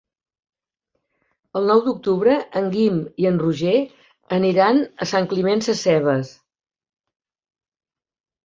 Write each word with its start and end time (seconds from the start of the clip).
El 1.59 1.67
nou 1.71 1.81
d'octubre 1.87 2.37
en 2.61 2.71
Guim 2.77 2.97
i 3.25 3.27
en 3.31 3.37
Roger 3.43 3.75
aniran 4.39 4.81
a 5.07 5.09
Sant 5.13 5.29
Climent 5.35 5.63
Sescebes. 5.69 6.33